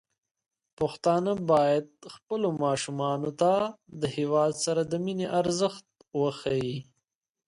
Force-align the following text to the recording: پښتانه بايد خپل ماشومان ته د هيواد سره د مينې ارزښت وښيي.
پښتانه 0.77 1.31
بايد 1.51 1.87
خپل 2.15 2.41
ماشومان 2.63 3.21
ته 3.39 3.53
د 4.01 4.03
هيواد 4.17 4.53
سره 4.65 4.81
د 4.91 4.93
مينې 5.05 5.27
ارزښت 5.39 5.85
وښيي. 6.19 6.77